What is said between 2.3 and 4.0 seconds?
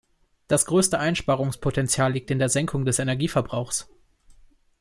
in der Senkung des Energieverbrauchs.